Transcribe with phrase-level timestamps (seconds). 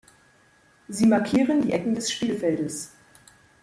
[0.87, 2.89] Sie markieren die Ecken des Spielfeldes.